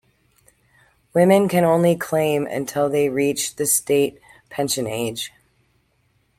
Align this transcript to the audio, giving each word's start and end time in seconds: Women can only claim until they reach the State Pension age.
Women 1.13 1.47
can 1.47 1.63
only 1.63 1.95
claim 1.95 2.47
until 2.47 2.89
they 2.89 3.07
reach 3.09 3.57
the 3.57 3.67
State 3.67 4.19
Pension 4.49 4.87
age. 4.87 5.31